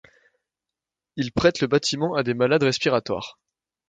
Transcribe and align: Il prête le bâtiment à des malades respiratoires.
Il 1.15 1.31
prête 1.31 1.61
le 1.61 1.67
bâtiment 1.67 2.15
à 2.15 2.23
des 2.23 2.33
malades 2.33 2.63
respiratoires. 2.63 3.37